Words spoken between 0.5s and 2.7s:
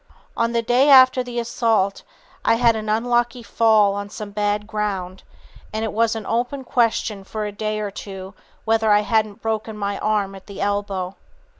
the day after the assault I